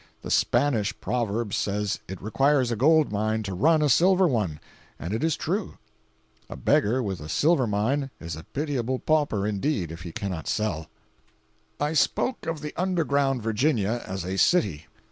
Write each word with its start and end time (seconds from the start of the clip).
The 0.23 0.31
Spanish 0.31 0.99
proverb 0.99 1.53
says 1.53 1.99
it 2.07 2.19
requires 2.23 2.71
a 2.71 2.75
gold 2.75 3.11
mine 3.11 3.43
to 3.43 3.53
"run" 3.53 3.83
a 3.83 3.87
silver 3.87 4.27
one, 4.27 4.59
and 4.97 5.13
it 5.13 5.23
is 5.23 5.35
true. 5.37 5.77
A 6.49 6.55
beggar 6.55 7.03
with 7.03 7.19
a 7.21 7.29
silver 7.29 7.67
mine 7.67 8.09
is 8.19 8.35
a 8.35 8.43
pitiable 8.45 8.97
pauper 8.97 9.45
indeed 9.45 9.91
if 9.91 10.01
he 10.01 10.11
cannot 10.11 10.47
sell. 10.47 10.85
379.jpg 11.79 11.85
(47K) 11.85 11.85
I 11.85 11.93
spoke 11.93 12.45
of 12.47 12.61
the 12.61 12.73
underground 12.77 13.43
Virginia 13.43 14.03
as 14.07 14.25
a 14.25 14.39
city. 14.39 14.87